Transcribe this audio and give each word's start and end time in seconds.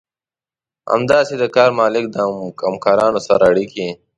همداسې 0.93 1.33
د 1.37 1.43
کار 1.55 1.69
مالک 1.79 2.05
او 2.23 2.29
همکارانو 2.71 3.19
سره 3.27 3.43
اړيکې. 3.51 3.87